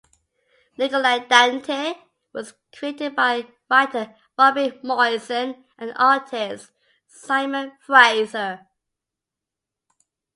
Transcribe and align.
"Nikolai 0.79 1.19
Dante" 1.27 1.93
was 2.33 2.55
created 2.75 3.15
by 3.15 3.45
writer 3.69 4.15
Robbie 4.35 4.79
Morrison 4.81 5.63
and 5.77 5.93
artist 5.95 6.71
Simon 7.05 7.73
Fraser. 7.85 8.65